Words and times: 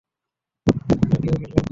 আপনাকেও, 0.93 1.35
হ্যালো। 1.39 1.61